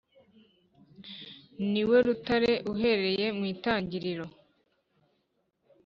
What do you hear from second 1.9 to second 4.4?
rutare uhereye mu itangiriro.